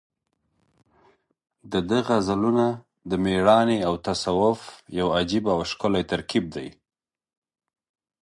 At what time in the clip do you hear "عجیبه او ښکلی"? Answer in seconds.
5.17-6.03